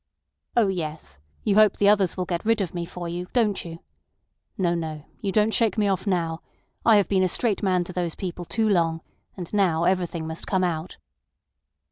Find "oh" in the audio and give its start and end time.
0.57-0.65